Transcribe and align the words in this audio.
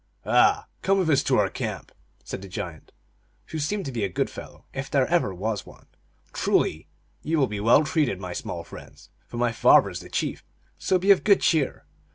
"Ah, 0.25 0.65
come 0.81 0.97
with 0.97 1.11
us 1.11 1.21
to 1.21 1.37
our 1.37 1.47
camp," 1.47 1.91
said 2.23 2.41
the 2.41 2.47
giant, 2.47 2.91
who 3.45 3.59
seemed 3.59 3.85
to 3.85 3.91
be 3.91 4.03
a 4.03 4.09
good 4.09 4.31
fellow, 4.31 4.65
if 4.73 4.89
there 4.89 5.05
ever 5.05 5.31
was 5.31 5.63
one." 5.63 5.85
Truly, 6.33 6.87
ye 7.21 7.35
will 7.35 7.45
be 7.45 7.59
well 7.59 7.83
treated, 7.83 8.19
my 8.19 8.33
small 8.33 8.63
friends, 8.63 9.11
for 9.27 9.37
my 9.37 9.51
father 9.51 9.91
is 9.91 9.99
the 9.99 10.09
chief; 10.09 10.43
so 10.79 10.97
be 10.97 11.11
of 11.11 11.23
good 11.23 11.41
cheer 11.41 11.85